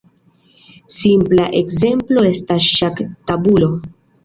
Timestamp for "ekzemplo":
1.59-2.25